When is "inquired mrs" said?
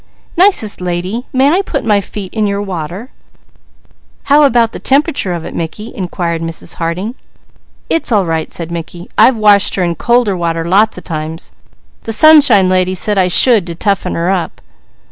5.93-6.73